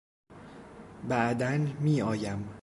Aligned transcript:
بعدا 1.09 1.49
میآیم. 1.81 2.49